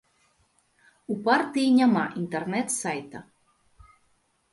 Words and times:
У 1.15 1.17
партыі 1.27 1.75
няма 1.79 2.05
інтэрнэт 2.21 2.67
сайта. 2.81 3.19